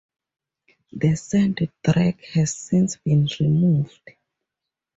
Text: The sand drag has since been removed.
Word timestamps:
The 0.93 1.15
sand 1.15 1.59
drag 1.83 2.25
has 2.33 2.55
since 2.55 2.95
been 2.95 3.27
removed. 3.39 4.01